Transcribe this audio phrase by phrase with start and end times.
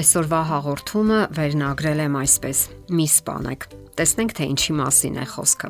[0.00, 2.58] Այսօրվա հաղորդումը վերնագրել եմ այսպես.
[2.96, 3.64] մի սպանեք։
[4.00, 5.68] Տեսնենք թե ինչի մասին է խոսքը։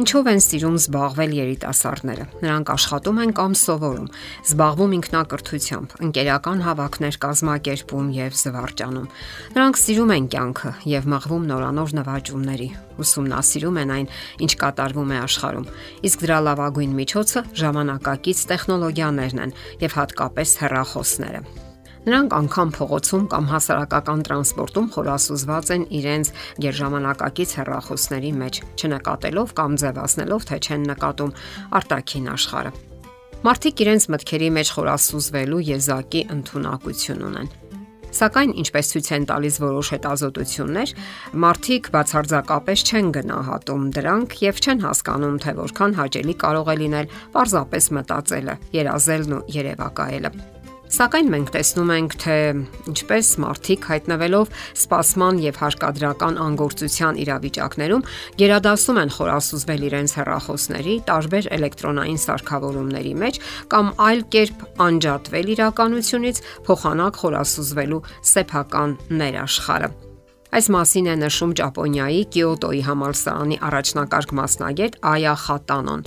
[0.00, 4.08] Ինչով են սիրում զբաղվել երիտասարդները։ Նրանք աշխատում են կամ սովորում,
[4.48, 9.10] զբաղվում ինքնակրթությամբ, ընկերական հավաքներ կազմակերպում եւ զվարճանում։
[9.54, 12.70] Նրանք սիրում են կյանքը եւ մղվում նորանոր նվաճումների,
[13.04, 14.08] ուսումնասիրում են այն,
[14.48, 15.68] ինչ կատարվում է աշխարհում։
[16.10, 19.54] Իսկ դրա լավագույն միջոցը ժամանակակից տեխնոլոգիաներն են
[19.84, 21.63] եւ հատկապես հեռախոսները։
[22.04, 26.30] Նրանք անգամ փողոցում կամ հասարակական տրանսպորտում խորասուզված են իրենց
[26.60, 31.32] գերժամանակակից հեռախոսների մեջ, չնկատելով կամ ձևացնելով, թե չեն նկատում
[31.80, 32.72] արտաքին աշխարհը։
[33.44, 37.50] Մարդիկ իրենց մտքերի մեջ խորասուզվելու եզակի ընտունակություն ունեն։
[38.14, 40.92] Սակայն ինչպես ցույց են տալիս որոշ հետազոտություններ,
[41.44, 47.92] մարդիկ բացարձակապես չեն գնահատում դրանք եւ չեն հասկանում, թե որքան հաճելի կարող է լինել պարզապես
[47.98, 50.53] մտածելը, երազելն ու երևակայելը։
[50.92, 52.34] Սակայն մենք տեսնում ենք, թե
[52.92, 58.04] ինչպես մարդիկ հայտնվելով սպասման եւ հարկադրական անգործության իրավիճակներում
[58.42, 63.40] գերադասում են խորասուզվել իրենց հեռախոսների, տարբեր էլեկտրոնային սարքավորումների մեջ
[63.74, 68.02] կամ այլ կերպ անջատվել իրականությունից, փոխանակ խորասուզվելու
[68.34, 69.94] սեփական ներաշխարը։
[70.54, 76.06] Այս մասին է նշում Ճապոնիայի Կիոտոյի համալսարանի առաջնակարգ մասնագետ Այա Խատանոն։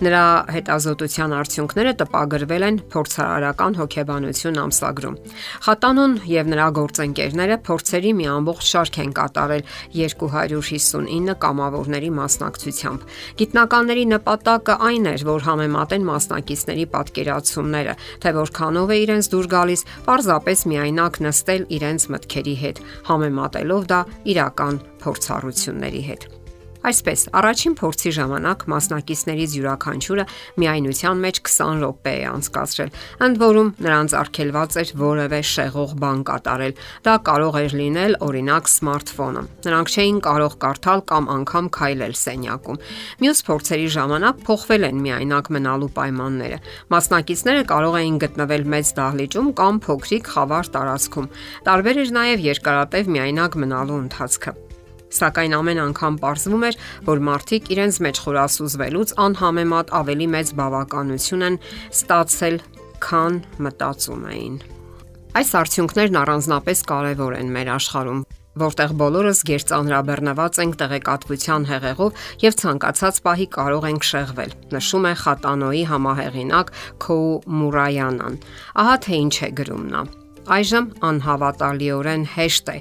[0.00, 5.18] Նրա հետազոտության արդյունքները տպագրվել են փորձարարական հոգեբանություն ամսագրում։
[5.66, 9.66] Խատանոն եւ նրա գործընկերները փորձերի մի ամբողջ շարք են կատարել
[9.98, 13.06] 259 կամավորների մասնակցությամբ։
[13.44, 20.66] Գիտնականների նպատակը այն էր, որ համեմատեն մասնակիցների պատկերացումները, թե որքանով է իրենց դուր գալիս պարզապես
[20.72, 26.39] միայնակ նստել իրենց մտքերի հետ, համեմատելով դա իրական փորձառությունների հետ։
[26.80, 30.24] Այսպես, առաջին փորձի ժամանակ մասնակիցներից յուրաքանչյուրը
[30.62, 32.92] միայնության մեջ 20 րոպե է անցկացրել,
[33.26, 36.72] ընդ որում նրանց արգելված էր որևէ շեղող բան կատարել։
[37.04, 42.80] Դա կարող էր լինել օրինակ սմարթֆոնը։ Նրանք չէին կարող կարդալ կամ անգամ քայլել սենյակում։
[43.20, 46.58] Մյուս փորձերի ժամանակ փոխվել են միայնակ մնալու պայմանները։
[46.96, 51.30] Մասնակիցները կարող էին գտնվել մեծ դահլիճում կամ փոքրիկ խավար տարածքում։
[51.68, 54.69] Տարբեր էր նաև երկարատև միայնակ մնալու ընթացքը
[55.10, 61.56] Սակայն ամեն անգամ ողրվում էր, որ մարդիկ իրենց մեջ խորասուզվելուց անհամեմատ ավելի մեծ բավականություն են
[61.90, 62.60] ստացել,
[63.00, 64.60] քան մտածում էին։
[65.40, 68.22] Այս արդյունքներն առանձնապես կարևոր են մեր աշխարհում,
[68.60, 75.84] որտեղ բոլորս ģերծանրաբեռնված ենք տեղեկատվության հեղեղով եւ ցանկացած պահի կարող ենք շեղվել։ Նշում է Խատանոյի
[75.94, 76.72] համահեղինակ
[77.06, 78.40] Քոու Մուրայանան։
[78.82, 80.06] Ահա թե ինչ է գրում նա։
[80.50, 82.78] Այժմ անհավատալիորեն հեշտ է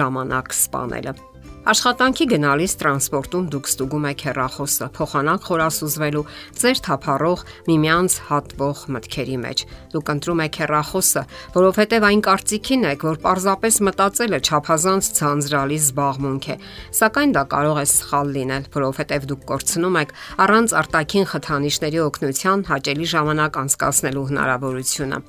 [0.00, 1.29] ժամանակ սپانելը։
[1.60, 6.22] Աշխատանքի գնալիս տրանսպորտում դուք ստուգում եք հեռախոսը, փոխանակ խորասուզվելու
[6.56, 11.22] ձեր թափառող միմյանց հատվող մտքերի մեջ։ Դուք ընտրում եք հեռախոսը,
[11.52, 16.56] որովհետև այն կարծիքին եք, որ պարզապես մտածելը չափազանց ցանցրալի զբաղմունք է։
[16.96, 23.10] Սակայն դա կարող է սխալ լինել, որովհետև դուք կորցնում եք առանց արտաքին խթանիչների օգնության հաճելի
[23.12, 25.20] ժամանակ անցկасնելու հնարավորությունը։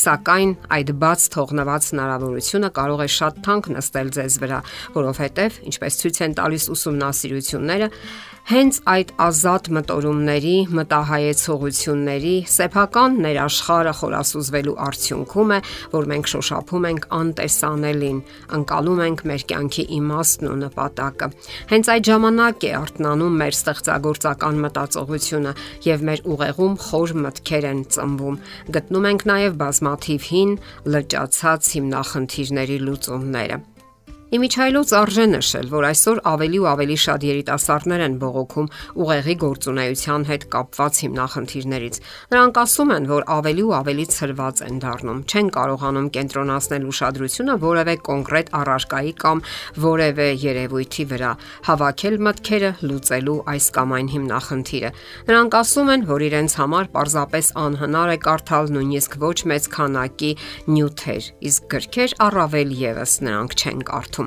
[0.00, 4.60] Սակայն այդ բաց թողնված հնարավորությունը կարող է շատ թանկ նստել ձեզ վրա,
[4.94, 7.90] որովհետև ինչպես ցույց են տալիս ուսումնասիրությունները,
[8.44, 15.58] հենց այդ ազատ մտորումների, մտահայեցողությունների, սեփական ներաշխարը խորասուզվելու արդյունքում է,
[15.94, 18.20] որ մենք շոշափում ենք անտեսանելին,
[18.58, 21.30] անցալում ենք մեր կյանքի իմաստն ու նպատակը։
[21.72, 25.58] Հենց այդ ժամանակ է արթնանում մեր ստեղծագործական մտածողությունը
[25.88, 28.40] եւ մեր ուղեղում խոր մտքեր են ծնվում։
[28.76, 30.58] Գտնում ենք նաեւ բազմաթիվ հին
[30.92, 33.64] լճացած հիմնախնդիրների լուծումները։
[34.34, 38.70] Իմիջայլոց արժե նշել, որ այսօր ավելի ու ավելի շատ երիտասարդներ են բողոքում
[39.04, 41.98] ուղեղի գործունեության հետ կապված հիմնախնդիրներից։
[42.34, 47.94] Նրանք ասում են, որ ավելի ու ավելի ցրված են դառնում, չեն կարողանում կենտրոնացնել ուշադրությունը որևէ
[48.10, 49.44] կոնկրետ առարկայի կամ
[49.84, 51.30] որևէ երևույթի վրա,
[51.70, 54.90] հավաքել մտքերը լուծելու այս կամ այն հիմնախնդիրը։
[55.30, 60.34] Նրանք ասում են, որ իրենց համար պարզապես անհնար է կարդալ նույնիսկ ոչ մեծ քանակի
[60.74, 61.22] նյութեր,
[61.54, 64.23] իսկ գրքեր առավել եւս նրանք չեն կարդում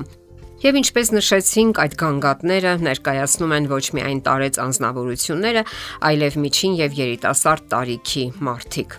[0.58, 5.62] Եվ ինչպես նշեցինք, այդ գանգատները ներկայացնում են ոչ միայն տարեց անznավորությունները,
[6.08, 8.96] այլև միջին եւ երիտասարդ տարիքի մարդիկ։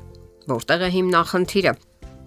[0.53, 1.73] Որտեղ է հիմնախնդիրը։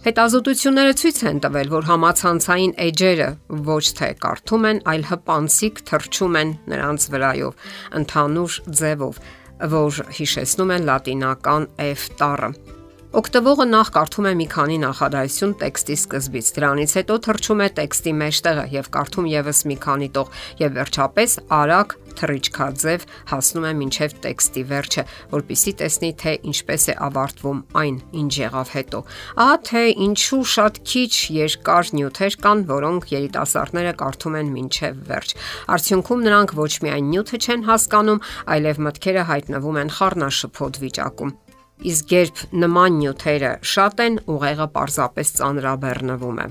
[0.02, 3.30] Հետազոտությունները ցույց են տվել, որ համացանցային էջերը
[3.72, 7.66] ոչ թե կարդում են, այլ հպանցիկ թրջում են նրանց վրայով,
[8.02, 9.24] ընդհանուր ձևով,
[9.72, 12.52] որ հիշեցնում են լատինական F տառը։
[13.12, 18.64] Օգտվողը նախ կարդում է մի քանի նախադասություն տեքստի սկզբից, դրանից հետո թռչում է տեքստի մեջտեղը
[18.72, 20.30] եւ կարդում եւս մի քանի տող
[20.62, 21.92] եւ վերջապես արագ
[22.22, 23.04] թռիչքաձև
[23.34, 25.04] հասնում է մինչև տեքստի վերջը,
[25.34, 29.04] որpիսի տեսնի թե ինչպես է ավարտվում այն, ինչ եղավ հետո։
[29.44, 35.36] Ահա թե ինչու շատ քիչ երկար նյութեր կան, որոնք երիտասարդները կարդում են մինչև վերջ։
[35.76, 38.26] Արդյունքում նրանք ոչ միայն նյութը չեն հասկանում,
[38.56, 41.40] այլև մտքերը հայտնվում են խառնաշփոթ վիճակում։
[41.82, 46.46] Իսկ երբ նման նյութերը շատ են, ուղեղը պարզապես ծանրաբեռնվում է։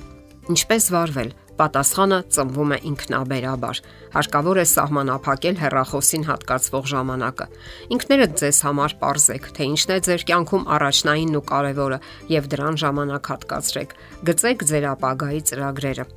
[0.51, 1.29] Ինչպես վարվել
[1.61, 3.79] պատասխանը ծնվում է ինքնաբերաբար։
[4.15, 7.47] Հարկավոր է սահմանափակել հեռախոսին հատկացվող ժամանակը։
[7.95, 12.01] Ինքներդ ձեզ համար ողրզեք, թե ինչն է ձեր կյանքում առաջնայինն ու կարևորը
[12.33, 13.95] եւ դրան ժամանակ հատկացրեք։
[14.31, 16.07] Գծեք ձեր ապագայի ծրագրերը։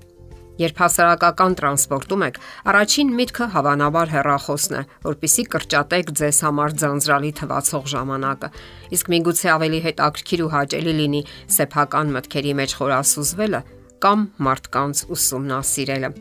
[0.55, 2.37] Երբ հասարակական տրանսպորտում եք,
[2.71, 8.51] առաջին միտքը հավանաբար հեռախոսն է, որpիսի կրճատեք ձեզ համար ձանձրալի թվացող ժամանակը։
[8.95, 11.25] Իսկ միգուցե ավելի հետաքրքիր ու հաճելի լինի
[11.59, 13.61] սեփական մտքերի մեջ խորասուզվելը,
[14.05, 16.15] կամ մարդկանց ուսումնասիրելը։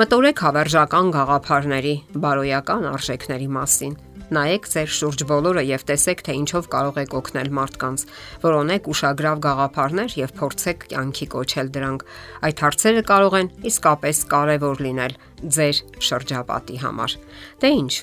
[0.00, 1.94] Մտորեք հավերժական գաղափարների,
[2.24, 3.96] բարոյական արժեքների մասին։
[4.32, 8.04] Նայեք ձեր շուրջ բոլորը եւ տեսեք, թե ինչով կարող եք օգնել մարդկանց։
[8.44, 12.04] Որոնեք ուշագրավ գաղափարներ եւ փորձեք կյանքի կոչել դրանք։
[12.48, 17.16] Այդ հարցերը կարող են իսկապես կարևոր լինել ձեր շրջապատի համար։
[17.60, 17.94] Դե ի՞նչ։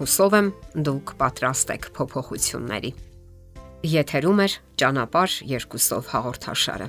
[0.00, 0.48] Հուսով եմ
[0.88, 2.92] դուք պատրաստ եք փոփոխությունների։
[3.96, 4.48] Եթերում է
[4.80, 6.88] ճանապարհ երկուսով հաղորդաշարը։